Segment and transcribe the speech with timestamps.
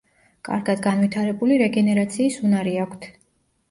[0.47, 3.13] კარგად განვითარებული რეგენერაციის უნარი აქვთ.